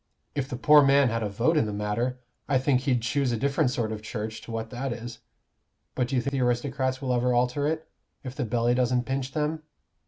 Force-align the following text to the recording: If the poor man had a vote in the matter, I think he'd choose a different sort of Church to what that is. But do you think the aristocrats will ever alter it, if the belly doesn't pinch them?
If 0.33 0.49
the 0.49 0.55
poor 0.57 0.81
man 0.81 1.09
had 1.09 1.21
a 1.21 1.29
vote 1.29 1.55
in 1.57 1.67
the 1.67 1.71
matter, 1.71 2.17
I 2.49 2.57
think 2.57 2.81
he'd 2.81 3.03
choose 3.03 3.31
a 3.31 3.37
different 3.37 3.69
sort 3.69 3.91
of 3.91 4.01
Church 4.01 4.41
to 4.41 4.51
what 4.51 4.71
that 4.71 4.91
is. 4.91 5.19
But 5.93 6.07
do 6.07 6.15
you 6.15 6.23
think 6.23 6.31
the 6.31 6.41
aristocrats 6.41 7.03
will 7.03 7.13
ever 7.13 7.35
alter 7.35 7.67
it, 7.67 7.87
if 8.23 8.33
the 8.33 8.43
belly 8.43 8.73
doesn't 8.73 9.05
pinch 9.05 9.33
them? 9.33 9.61